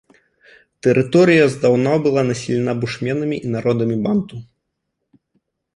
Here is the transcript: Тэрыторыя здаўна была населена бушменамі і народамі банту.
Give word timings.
Тэрыторыя 0.87 1.43
здаўна 1.55 1.93
была 2.07 2.21
населена 2.31 2.73
бушменамі 2.81 3.37
і 3.47 3.53
народамі 3.59 3.97
банту. 4.09 4.35